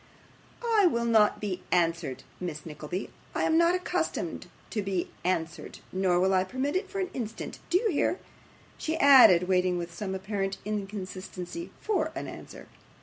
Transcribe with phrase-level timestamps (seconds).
[0.63, 3.11] 'I will not be answered, Miss Nickleby.
[3.35, 7.59] I am not accustomed to be answered, nor will I permit it for an instant.
[7.69, 8.19] Do you hear?'
[8.79, 12.67] she added, waiting with some apparent inconsistency FOR an answer.